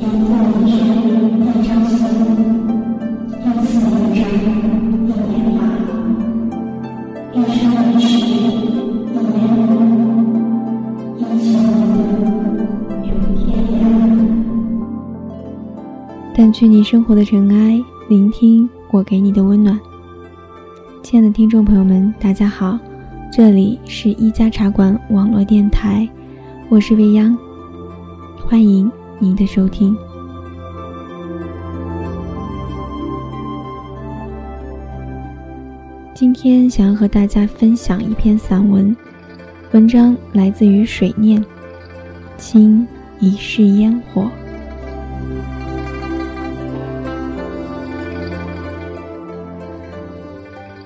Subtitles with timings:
[0.00, 0.06] 掸
[16.52, 17.78] 去你生活的尘埃，
[18.08, 19.78] 聆听我给你的温暖。
[21.02, 22.78] 亲爱的听众朋友们，大家好，
[23.30, 26.08] 这里是一家茶馆网络电台，
[26.70, 27.36] 我是未央，
[28.38, 28.90] 欢迎
[29.22, 29.94] 您的收听。
[36.14, 38.96] 今天想要和大家分享一篇散文，
[39.72, 41.44] 文章来自于水念，
[42.38, 42.86] 清
[43.18, 44.26] 一世烟火。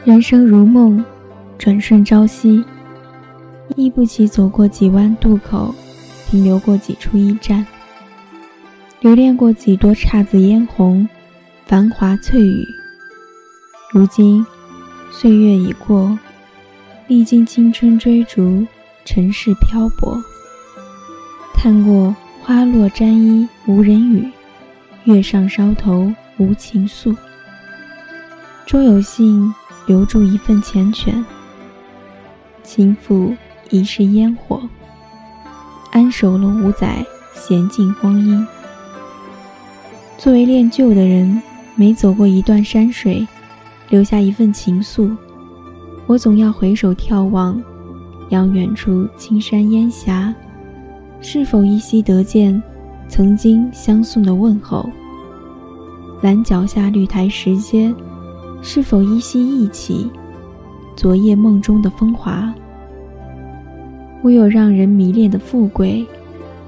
[0.05, 1.03] 人生如梦，
[1.57, 2.65] 转瞬朝夕，
[3.77, 5.73] 忆不起走过几弯渡口，
[6.27, 7.65] 停留过几处驿站，
[9.05, 11.07] 留恋过几多姹紫嫣红，
[11.67, 12.67] 繁华翠羽。
[13.93, 14.43] 如今。
[15.13, 16.19] 岁月已过，
[17.07, 18.67] 历经青春追逐，
[19.05, 20.19] 尘世漂泊。
[21.53, 24.27] 看过花落沾衣无人语，
[25.05, 27.15] 月上梢头无情诉。
[28.65, 29.55] 终有幸
[29.87, 31.23] 留住一份缱绻，
[32.63, 33.37] 轻抚
[33.69, 34.63] 一世烟火，
[35.93, 38.45] 安守了五载闲静光阴。
[40.25, 41.39] 作为恋旧的人，
[41.75, 43.29] 每走过一段山水。
[43.91, 45.15] 留下一份情愫，
[46.07, 47.63] 我总要回首眺望，
[48.31, 50.35] 遥远处青山烟霞，
[51.21, 52.61] 是否依稀得见
[53.07, 54.89] 曾经相送的问候？
[56.23, 57.95] 蓝脚下绿苔石阶，
[58.63, 60.11] 是否依稀忆起
[60.97, 62.51] 昨夜梦中的风华？
[64.23, 66.03] 我有让人迷恋的富贵，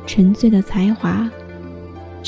[0.05, 1.27] 沉醉的才华，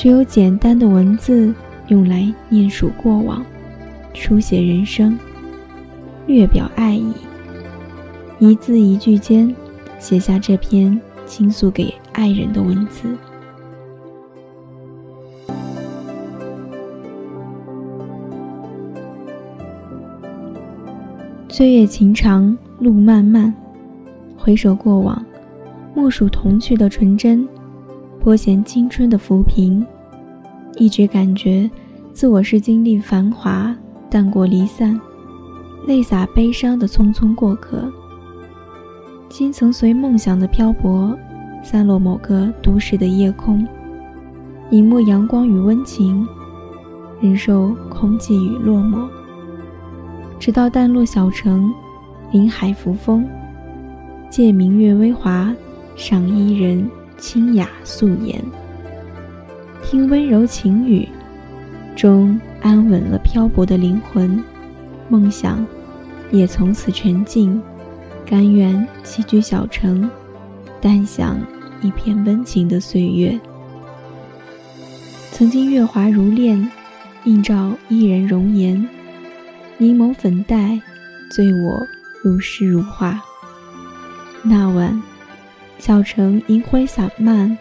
[0.00, 1.52] 只有简单的文字
[1.88, 3.44] 用来念述过往。
[4.14, 5.18] 书写人生，
[6.24, 7.12] 略表爱意，
[8.38, 9.52] 一字一句间
[9.98, 13.08] 写下这篇倾诉给爱人的文字。
[21.48, 23.52] 岁月情长，路漫漫，
[24.36, 25.26] 回首过往，
[25.92, 27.48] 莫属童趣的纯真，
[28.20, 29.84] 颇显青春的浮萍。
[30.76, 31.70] 一直感觉
[32.12, 33.74] 自我是经历繁华。
[34.10, 34.98] 淡过离散，
[35.86, 37.92] 泪洒悲伤的匆匆过客。
[39.28, 41.14] 心曾随梦想的漂泊，
[41.62, 43.68] 散落某个都市的夜空，
[44.70, 46.26] 隐没阳光与温情，
[47.20, 49.06] 忍受空寂与落寞。
[50.38, 51.70] 直到淡落小城，
[52.32, 53.28] 临海扶风，
[54.30, 55.54] 借明月微华，
[55.96, 58.42] 赏伊人清雅素颜，
[59.82, 61.06] 听温柔情语，
[61.94, 62.40] 终。
[62.60, 64.42] 安稳了漂泊的灵魂，
[65.08, 65.64] 梦想
[66.32, 67.62] 也从此沉静，
[68.26, 70.10] 甘愿栖居小城，
[70.80, 71.38] 淡享
[71.80, 73.38] 一片温情的岁月。
[75.30, 76.68] 曾经月华如练，
[77.22, 78.88] 映照一人容颜，
[79.76, 80.82] 凝眸粉黛，
[81.30, 81.80] 醉我
[82.24, 83.22] 如诗如画。
[84.42, 85.00] 那晚，
[85.78, 87.56] 小城银辉散漫，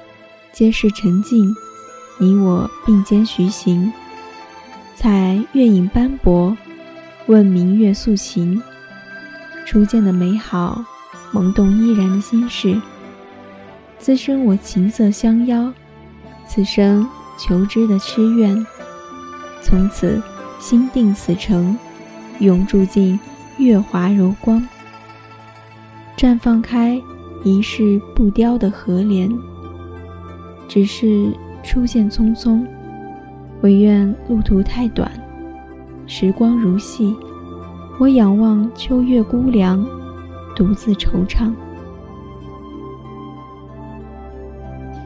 [0.51, 1.53] 街市沉静，
[2.19, 3.91] 你我并肩徐行。
[4.95, 6.57] 采月影斑驳，
[7.27, 8.61] 问明月诉情。
[9.65, 10.83] 初见的美好，
[11.31, 12.81] 萌动依然的心事。
[13.99, 15.71] 滋生我琴瑟相邀，
[16.47, 17.07] 此生
[17.37, 18.65] 求知的痴愿。
[19.61, 20.21] 从此
[20.59, 21.77] 心定此城，
[22.39, 23.19] 永住进
[23.57, 24.67] 月华柔光。
[26.17, 26.99] 绽放开
[27.43, 29.31] 一世不凋的荷莲。
[30.67, 31.31] 只是
[31.63, 32.65] 出现匆匆。
[33.61, 35.11] 唯愿路途太短，
[36.05, 37.15] 时光如戏。
[37.99, 39.83] 我仰望秋月孤凉，
[40.55, 41.51] 独自惆怅。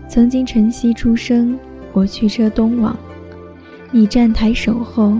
[0.09, 1.57] 曾经晨曦初升，
[1.93, 2.93] 我驱车东往，
[3.91, 5.17] 你站台守候。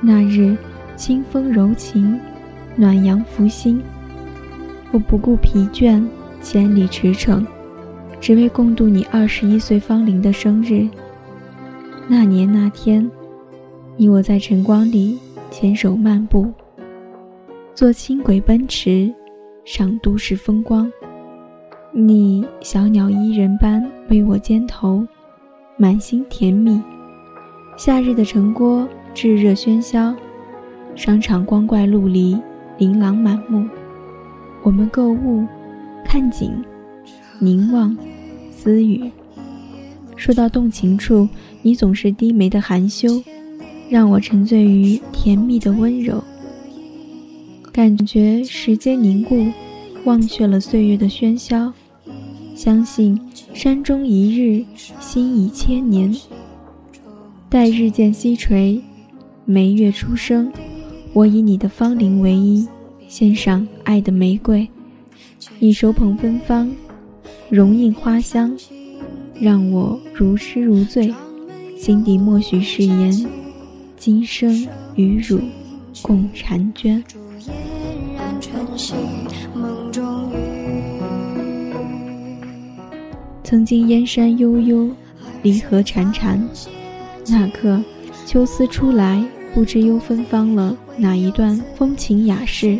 [0.00, 0.56] 那日
[0.96, 2.18] 清风柔情，
[2.74, 3.80] 暖阳拂心。
[4.94, 6.00] 我不顾疲倦，
[6.40, 7.44] 千里驰骋，
[8.20, 10.88] 只为共度你二十一岁芳龄的生日。
[12.06, 13.10] 那年那天，
[13.96, 15.18] 你我在晨光里
[15.50, 16.46] 牵手漫步，
[17.74, 19.12] 坐轻轨奔驰，
[19.64, 20.88] 赏都市风光。
[21.90, 25.04] 你小鸟依人般偎我肩头，
[25.76, 26.80] 满心甜蜜。
[27.76, 30.14] 夏日的城郭炙热喧嚣，
[30.94, 32.38] 商场光怪陆离，
[32.78, 33.66] 琳琅满目。
[34.64, 35.44] 我们购物、
[36.06, 36.50] 看景、
[37.38, 37.94] 凝望、
[38.50, 39.10] 私语。
[40.16, 41.28] 说到动情处，
[41.60, 43.22] 你总是低眉的含羞，
[43.90, 46.24] 让我沉醉于甜蜜的温柔。
[47.70, 49.46] 感觉时间凝固，
[50.04, 51.70] 忘却了岁月的喧嚣。
[52.56, 53.20] 相信
[53.52, 54.64] 山中一日，
[54.98, 56.16] 心已千年。
[57.50, 58.80] 待日渐西垂，
[59.44, 60.50] 眉月初升，
[61.12, 62.66] 我以你的芳龄为衣，
[63.08, 64.68] 献上爱的玫瑰。
[65.58, 66.70] 你手捧芬芳，
[67.50, 68.56] 容映花香，
[69.38, 71.12] 让我如痴如醉，
[71.78, 73.26] 心底默许誓言，
[73.96, 75.40] 今生与汝
[76.02, 77.02] 共婵娟。
[83.42, 84.90] 曾经燕山悠悠，
[85.42, 86.40] 离合潺潺，
[87.28, 87.80] 那刻
[88.24, 89.22] 秋思初来，
[89.52, 92.78] 不知又芬芳了哪一段风情雅事，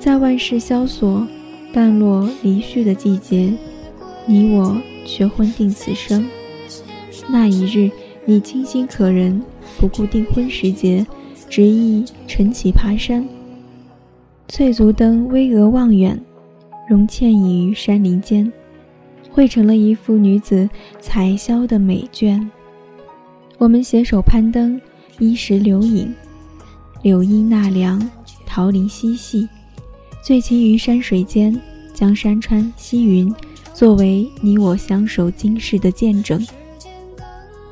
[0.00, 1.24] 在万事萧索。
[1.72, 3.54] 淡落离绪的季节，
[4.26, 4.76] 你我
[5.06, 6.26] 却婚定此生。
[7.28, 7.88] 那一日，
[8.24, 9.40] 你清新可人，
[9.78, 11.06] 不顾订婚时节，
[11.48, 13.24] 执意晨起爬山。
[14.48, 16.20] 翠足登巍峨望远，
[16.88, 18.52] 容倩倚于山林间，
[19.30, 20.68] 绘成了一幅女子
[21.00, 22.50] 彩霄的美卷。
[23.58, 24.80] 我们携手攀登，
[25.20, 26.12] 依石留影，
[27.02, 28.10] 柳荫纳凉，
[28.44, 29.48] 桃林嬉戏。
[30.22, 31.58] 醉骑于山水间，
[31.94, 33.34] 将山川溪云
[33.72, 36.44] 作为你我相守今世的见证。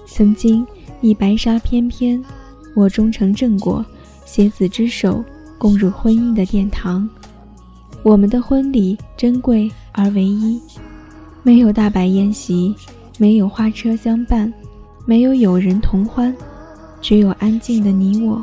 [0.06, 0.67] 曾经
[1.00, 2.23] 你白纱翩翩，
[2.75, 3.85] 我终成正果，
[4.25, 5.23] 携子之手
[5.59, 7.09] 共入婚姻的殿堂。
[8.03, 10.59] 我们的婚礼珍贵而唯一，
[11.43, 12.75] 没有大摆宴席，
[13.19, 14.53] 没有花车相伴，
[15.05, 16.35] 没有友人同欢，
[17.03, 18.43] 只有安静的你我，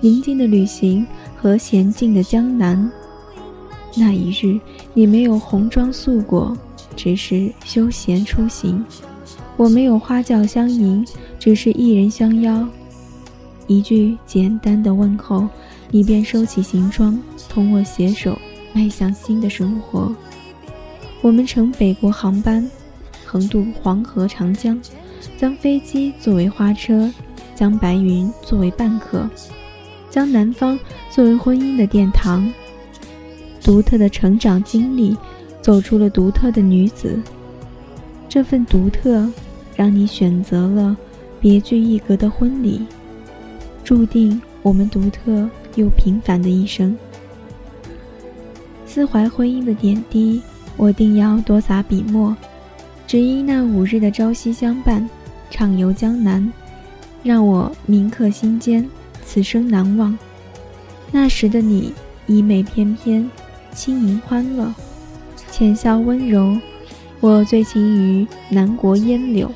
[0.00, 1.04] 宁静的旅行
[1.36, 2.90] 和娴静的江南。
[3.96, 4.58] 那一日，
[4.94, 6.56] 你没有红妆素裹，
[6.96, 8.82] 只是休闲出行；
[9.56, 11.04] 我没有花轿相迎，
[11.38, 12.66] 只是一人相邀。
[13.66, 15.46] 一句简单的问候，
[15.90, 18.38] 你便收起行装，同我携手
[18.72, 20.14] 迈向新的生活。
[21.20, 22.68] 我们乘北国航班，
[23.24, 24.80] 横渡黄河长江，
[25.36, 27.12] 将飞机作为花车，
[27.54, 29.28] 将白云作为伴客，
[30.08, 30.78] 将南方
[31.10, 32.50] 作为婚姻的殿堂。
[33.62, 35.16] 独特的成长经历，
[35.60, 37.18] 走出了独特的女子。
[38.28, 39.28] 这份独特，
[39.76, 40.96] 让你选择了
[41.40, 42.86] 别具一格的婚礼，
[43.82, 46.96] 注定我们独特又平凡的一生。
[48.86, 50.42] 思怀婚姻的点滴，
[50.76, 52.36] 我定要多洒笔墨。
[53.06, 55.08] 只因那五日的朝夕相伴，
[55.50, 56.52] 畅游江南，
[57.22, 58.88] 让我铭刻心间，
[59.24, 60.16] 此生难忘。
[61.10, 61.92] 那时的你，
[62.26, 63.28] 衣袂翩翩。
[63.74, 64.72] 轻盈欢乐，
[65.50, 66.56] 浅笑温柔。
[67.20, 69.52] 我醉情于南国烟柳，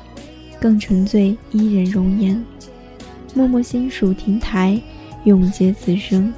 [0.59, 2.43] 更沉醉伊人容颜。
[3.33, 4.79] 默默心属亭台，
[5.23, 6.31] 永结此生。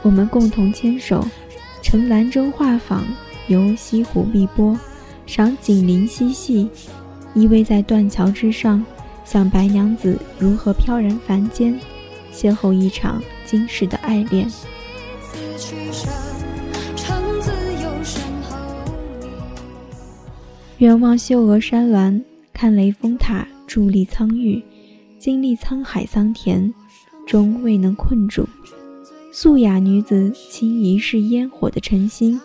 [0.00, 1.26] 我们共同牵手，
[1.82, 3.00] 乘兰舟画舫，
[3.48, 4.78] 游西湖碧波，
[5.26, 6.68] 赏景林嬉戏，
[7.34, 8.84] 依偎在断桥之上，
[9.24, 11.78] 想白娘子如何飘然凡间，
[12.32, 14.48] 邂逅一场今世的爱恋。
[20.82, 22.20] 远望秀峨山峦，
[22.52, 24.60] 看雷峰塔伫立苍郁，
[25.16, 26.74] 经历沧海桑田，
[27.24, 28.44] 终未能困住。
[29.30, 32.40] 素雅女子轻一世烟火的尘心，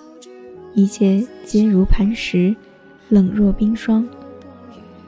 [0.75, 2.55] 一切皆如磐石，
[3.09, 4.07] 冷若冰霜。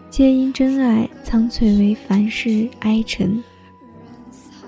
[0.09, 3.43] 皆因真爱苍翠为凡世哀沉。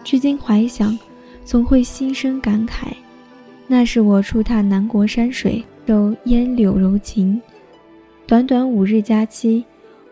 [0.03, 0.95] 至今怀想，
[1.43, 2.89] 总会心生感慨。
[3.65, 7.41] 那是我初踏南国山水，受烟柳柔情。
[8.31, 9.65] 短短五日假期，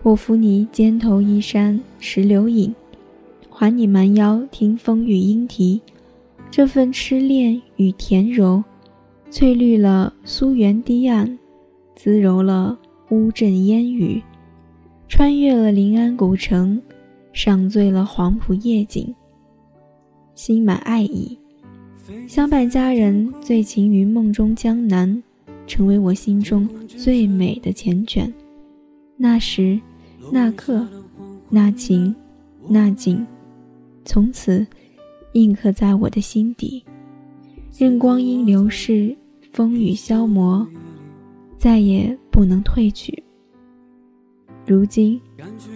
[0.03, 2.75] 我扶你肩头依山石榴影，
[3.49, 5.79] 还你蛮腰听风雨莺啼。
[6.51, 8.61] 这份痴恋与甜柔，
[9.31, 11.39] 翠绿了苏园堤岸，
[11.95, 12.77] 滋柔了
[13.09, 14.21] 乌镇烟雨，
[15.07, 16.81] 穿越了临安古城，
[17.31, 19.15] 赏醉了黄浦夜景。
[20.35, 21.39] 心满爱意，
[22.27, 25.23] 相伴佳人，醉情于梦中江南。
[25.69, 28.29] 成为我心中最美的缱绻。
[29.15, 29.79] 那时，
[30.31, 30.85] 那刻，
[31.47, 32.13] 那情，
[32.67, 33.23] 那景，
[34.03, 34.65] 从此
[35.33, 36.83] 印刻在我的心底。
[37.77, 39.15] 任光阴流逝，
[39.53, 40.67] 风雨消磨，
[41.55, 43.23] 再也不能褪去。
[44.65, 45.21] 如今，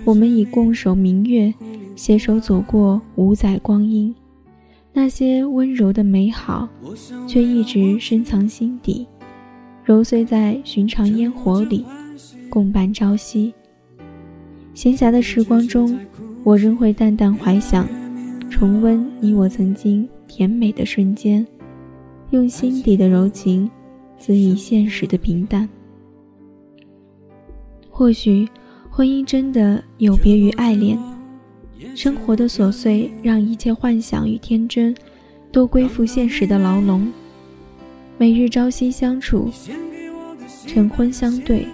[0.04, 1.54] 我们已共守明月，
[1.96, 4.14] 携手走过五载光阴。
[4.92, 6.68] 那些温柔的美好，
[7.28, 9.08] 却一直深藏心底。
[9.84, 11.86] 揉碎在寻常烟火里，
[12.50, 13.54] 共伴朝夕。
[14.74, 16.00] 闲暇的时光中，
[16.44, 17.86] 我仍会淡淡怀想，
[18.50, 21.46] 重温你我曾经甜美的瞬间，
[22.30, 23.70] 用心底的柔情，
[24.18, 25.68] 恣意现实的平淡。
[27.90, 28.48] 或许，
[28.90, 30.98] 婚姻真的有别于爱恋，
[31.94, 34.96] 生活的琐碎让一切幻想与天真，
[35.52, 37.12] 都归附现实的牢笼。
[38.16, 39.50] 每日朝夕相处，
[40.68, 41.66] 晨昏相对，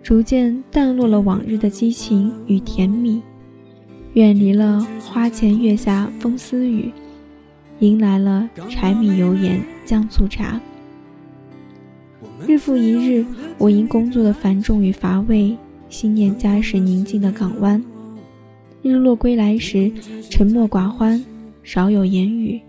[0.00, 3.20] 逐渐淡落了往日的激情与甜蜜，
[4.14, 6.92] 远离了花前月下风丝雨，
[7.80, 10.60] 迎来了柴米油盐酱醋茶。
[12.46, 13.26] 日复一日，
[13.58, 15.56] 我因工作的繁重与乏味，
[15.88, 17.84] 心念家时宁静的港湾。
[18.82, 19.92] 日落归来时，
[20.30, 21.22] 沉默寡欢，
[21.64, 22.60] 少有言语。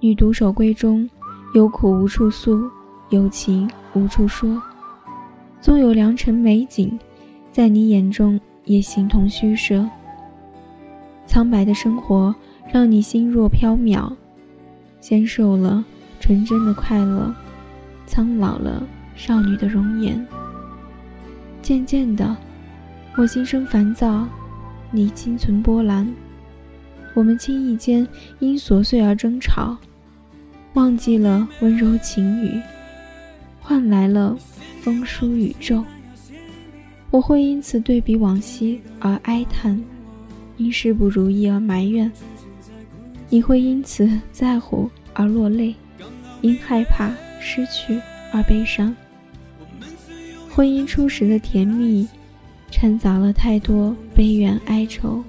[0.00, 1.08] 女独守闺中。
[1.54, 2.70] 有苦无处诉，
[3.10, 4.60] 有情无处说。
[5.60, 6.98] 纵有良辰美景，
[7.50, 9.88] 在你眼中也形同虚设。
[11.26, 12.34] 苍白的生活
[12.72, 14.12] 让你心若飘渺，
[15.00, 15.84] 纤瘦了
[16.20, 17.34] 纯真的快乐，
[18.06, 18.86] 苍老了
[19.16, 20.24] 少女的容颜。
[21.60, 22.36] 渐渐的，
[23.16, 24.26] 我心生烦躁，
[24.90, 26.06] 你心存波澜。
[27.14, 28.06] 我们轻易间
[28.38, 29.76] 因琐碎而争吵。
[30.78, 32.62] 忘记了温柔情语，
[33.60, 34.38] 换来了
[34.80, 35.84] 风疏雨骤。
[37.10, 39.82] 我会因此对比往昔而哀叹，
[40.56, 42.08] 因事不如意而埋怨。
[43.28, 45.74] 你会因此在乎而落泪，
[46.42, 48.00] 因害怕失去
[48.32, 48.94] 而悲伤。
[50.48, 52.06] 婚姻初时的甜蜜，
[52.70, 55.24] 掺杂了太多悲怨哀愁。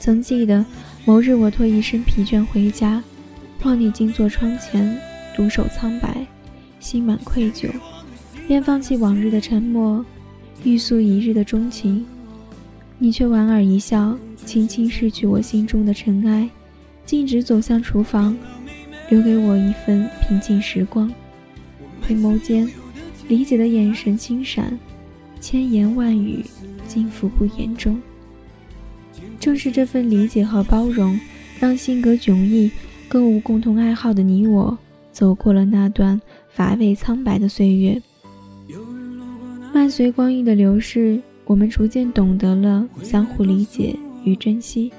[0.00, 0.66] 曾记得。
[1.06, 3.02] 某日，我拖一身疲倦回家，
[3.62, 4.98] 望你静坐窗前，
[5.36, 6.26] 独守苍白，
[6.80, 7.70] 心满愧疚，
[8.48, 10.02] 便放弃往日的沉默，
[10.62, 12.06] 欲诉一日的钟情。
[12.98, 16.48] 你却莞尔一笑，轻轻拭去我心中的尘埃，
[17.04, 18.34] 径直走向厨房，
[19.10, 21.12] 留给我一份平静时光。
[22.00, 22.66] 回眸间，
[23.28, 24.78] 理解的眼神轻闪，
[25.38, 26.42] 千言万语
[26.88, 28.00] 尽付不言中。
[29.44, 31.20] 正是这份理解和包容，
[31.60, 32.70] 让性格迥异、
[33.08, 34.78] 更无共同爱好的你我，
[35.12, 38.00] 走过了那段乏味苍白的岁月。
[39.70, 44.90] 伴随光阴的流逝，我们逐渐懂得了相互理解与珍惜。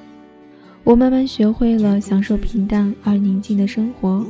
[0.83, 4.23] 我慢慢学会了享受平淡而宁静的生活，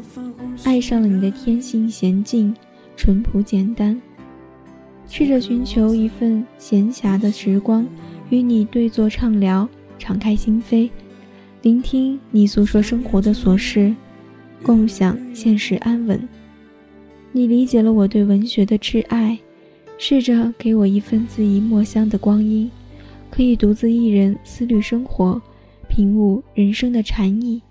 [0.63, 2.55] 爱上了你的天性娴静、
[2.95, 4.01] 淳朴简单。
[5.09, 7.85] 试着寻求一份闲暇的时光，
[8.29, 9.67] 与你对坐畅聊。
[9.97, 10.89] 敞开心扉，
[11.61, 13.95] 聆听你诉说生活的琐事，
[14.61, 16.27] 共享现实安稳。
[17.31, 19.37] 你理解了我对文学的挚爱，
[19.97, 22.69] 试着给我一份恣意墨香的光阴，
[23.29, 25.41] 可以独自一人思虑生活，
[25.87, 27.61] 品悟人生的禅意，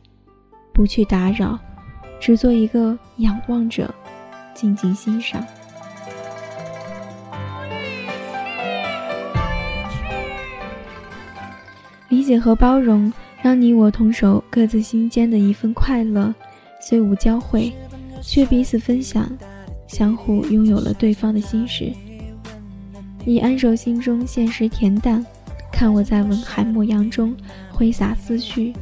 [0.72, 1.58] 不去打扰，
[2.20, 3.94] 只做一个仰望者，
[4.54, 5.44] 静静欣赏。
[12.14, 16.32] 理解和包容，让你我同守各自心间的一份快乐，
[16.80, 17.72] 虽无交汇，
[18.22, 19.28] 却彼此分享，
[19.88, 21.92] 相互拥有了对方的心事。
[23.24, 25.26] 你安守心中现实恬淡，
[25.72, 27.34] 看我在文海墨阳中
[27.72, 28.72] 挥洒思绪，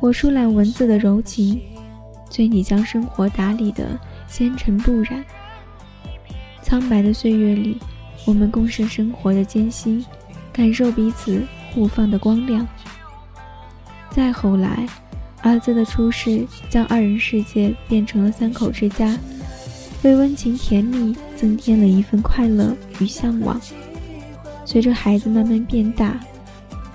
[0.00, 1.60] 我疏懒文字的柔情，
[2.30, 5.24] 催你将生活打理的纤尘不染。
[6.62, 7.78] 苍白的岁月里，
[8.24, 10.06] 我们共生生活的艰辛，
[10.52, 11.42] 感受彼此。
[11.78, 12.66] 互放的光亮。
[14.10, 14.84] 再后来，
[15.42, 19.16] 儿子的出世将二人世界变成了三口之家，
[20.02, 23.60] 为温情甜蜜增添了一份快乐与向往。
[24.64, 26.18] 随着孩子慢慢变大，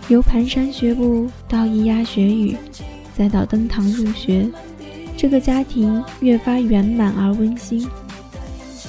[0.09, 2.57] 由蹒跚学步到咿呀学语，
[3.13, 4.49] 再到登堂入学，
[5.15, 7.87] 这个家庭越发圆满而温馨。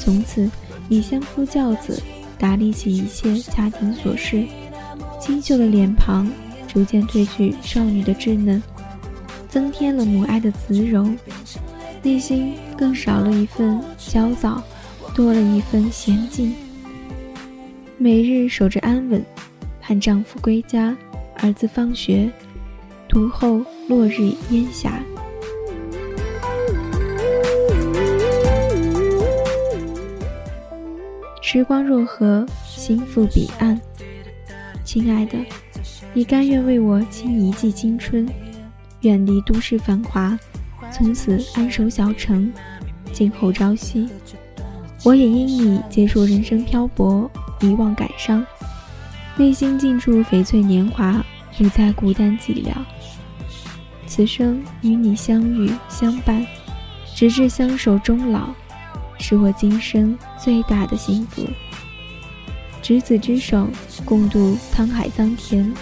[0.01, 0.51] 从此，
[0.89, 2.03] 你相夫教子，
[2.37, 4.45] 打理起一切家庭琐事。
[5.25, 6.31] 清秀的脸庞
[6.69, 8.63] 逐渐褪去少女的稚嫩，
[9.49, 11.09] 增添了母爱的慈柔，
[12.03, 14.63] 内心更少了一份焦躁，
[15.15, 16.55] 多了一份娴静。
[17.97, 19.25] 每日守着安稳，
[19.81, 20.95] 盼丈夫归家，
[21.37, 22.31] 儿子放学，
[23.09, 25.01] 读后落日烟霞。
[31.41, 33.81] 时光若河，心付彼岸。
[34.85, 35.39] 亲爱的，
[36.13, 38.29] 你甘愿为我倾一季青春，
[39.01, 40.39] 远离都市繁华，
[40.93, 42.53] 从此安守小城，
[43.13, 44.09] 静候朝夕。
[45.03, 48.45] 我也因你结束人生漂泊，遗忘感伤，
[49.37, 51.25] 内心尽处翡翠年华，
[51.57, 52.73] 不再孤单寂寥。
[54.07, 56.47] 此生与你相遇相伴，
[57.15, 58.49] 直至相守终老，
[59.19, 61.43] 是我今生最大的幸福。
[62.85, 63.67] 执子之手，
[64.05, 65.73] 共度沧海桑田，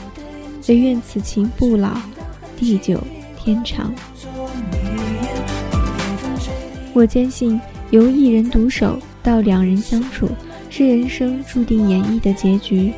[0.69, 2.01] 唯愿此情不老，
[2.57, 3.03] 地久
[3.37, 3.93] 天长。
[6.95, 10.29] 我坚信，由一人独守到两人相处，
[10.71, 12.93] 是人生注定演绎的结局。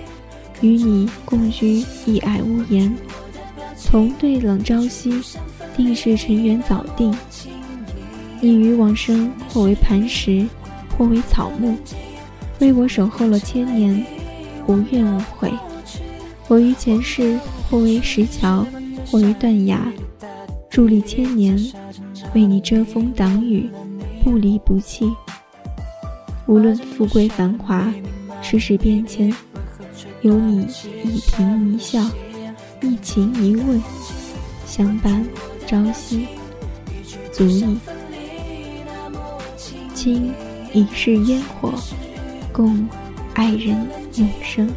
[0.60, 2.94] 与你共居一爱屋檐，
[3.86, 5.18] 同对冷朝夕，
[5.74, 7.16] 定是尘缘早定。
[8.38, 10.46] 你于往生，或为磐石，
[10.90, 11.74] 或为草木，
[12.60, 14.04] 为我守候了千年，
[14.66, 15.52] 无怨无悔。
[16.48, 17.38] 我于前世，
[17.70, 18.66] 或为石桥，
[19.10, 19.92] 或为断崖，
[20.70, 21.58] 伫立千年，
[22.34, 23.68] 为你遮风挡雨。
[24.22, 25.12] 不离不弃，
[26.46, 27.92] 无论富贵繁华，
[28.40, 29.30] 世事变迁，
[30.22, 30.62] 有你
[31.02, 32.00] 一颦一笑，
[32.80, 33.82] 一情一问，
[34.66, 35.22] 相伴
[35.66, 36.26] 朝夕，
[37.30, 37.76] 足矣。
[39.94, 40.32] 倾
[40.72, 41.74] 一世烟火，
[42.54, 42.88] 共
[43.34, 43.76] 爱人
[44.14, 44.70] 永生。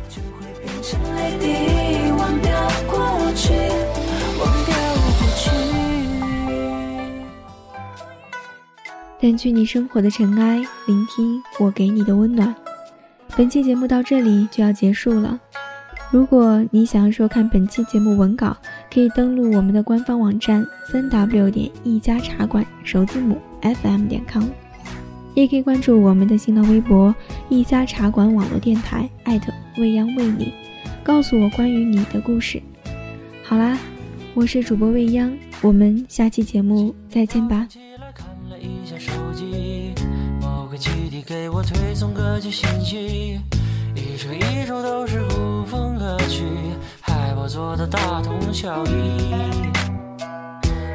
[9.21, 10.57] 掸去你生活的尘埃，
[10.87, 12.53] 聆听我给你的温暖。
[13.35, 15.39] 本期节目到这里就要结束了。
[16.09, 18.57] 如果你想要收看本期节目文稿，
[18.91, 24.45] 可以登录我们的官方网站三 w 点一家茶馆首字母 fm 点 com，
[25.37, 27.13] 也可以关注我们的新浪微博
[27.47, 30.51] 一家茶馆网络电台艾特未央为你，
[31.03, 32.59] 告诉我关于你的故事。
[33.43, 33.77] 好啦，
[34.33, 37.67] 我是主播未央，我们下期节目再见吧。
[41.25, 43.39] 给我推送歌曲信息，
[43.95, 46.45] 一首一首都是古风歌曲，
[47.01, 49.35] 海报做的大同小异。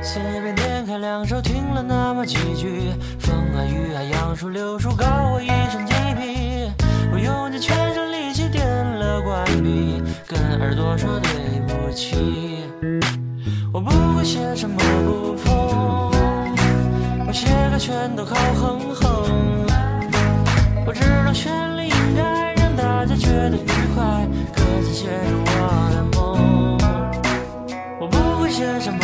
[0.03, 6.71] 随便点开两首，听了那么几句，风啊雨啊杨树柳树，搞我一身鸡皮。
[7.13, 11.31] 我用尽全身力气点了关闭，跟耳朵说对
[11.67, 12.65] 不起。
[13.73, 16.13] 我不会写什么古风，
[17.27, 19.07] 我写歌全都靠哼哼。
[20.87, 26.79] 我知道旋律应该让大家觉得愉快，歌词写着我的梦。
[28.01, 28.99] 我不会写什么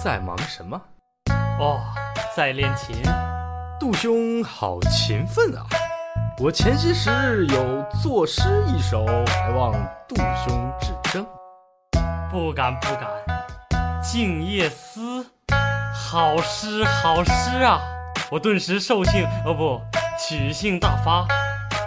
[0.00, 0.80] 在忙什么？
[1.58, 1.80] 哦，
[2.36, 3.02] 在练琴。
[3.80, 5.66] 杜兄好勤奋啊！
[6.38, 9.72] 我前些时日有作诗一首，还望
[10.08, 11.26] 杜兄指正。
[12.30, 13.08] 不敢不敢，
[14.00, 15.00] 《静夜思》，
[15.92, 17.80] 好诗好诗啊！
[18.30, 19.80] 我顿时兽性哦不，
[20.16, 21.26] 曲性大发，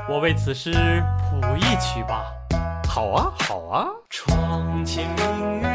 [0.09, 2.25] 我为此诗谱一曲吧。
[2.89, 3.87] 好啊好啊。
[4.09, 5.70] 窗前明月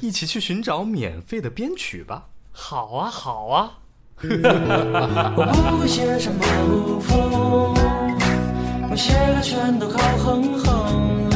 [0.00, 2.26] 一起去寻找免费的编曲吧。
[2.52, 3.78] 好啊，好啊。
[4.22, 7.74] 我不会写什么古风，
[8.90, 11.28] 我写歌全都靠哼哼。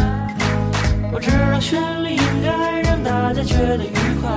[1.12, 4.30] 我知道旋律应该让大家觉得愉快，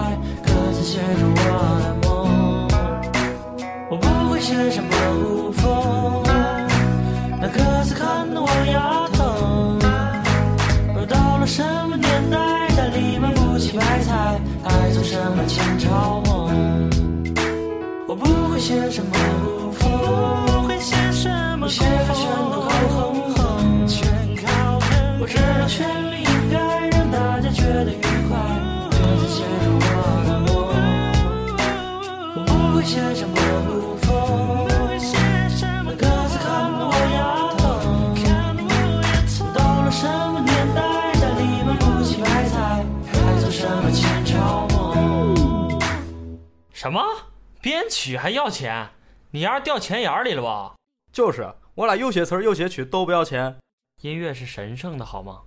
[0.43, 1.37] 歌词写着我
[1.79, 2.67] 的梦。
[3.89, 4.89] 我不会写什么
[5.23, 6.23] 古风，
[7.39, 9.02] 那歌词看得我牙
[15.47, 16.89] 前朝梦？
[18.07, 19.11] 我不会写什么
[19.45, 19.91] 古风，
[20.45, 21.29] 不会写什
[21.59, 21.85] 么全
[22.51, 25.19] 都靠哼哼，全靠哼哼。
[25.21, 26.12] 我知道旋律
[46.83, 47.01] 什么？
[47.61, 48.89] 编曲还要钱？
[49.31, 50.75] 你丫掉钱眼里了吧？
[51.13, 53.57] 就是，我俩又写词儿又写曲都不要钱。
[54.01, 55.43] 音乐是神圣的，好吗？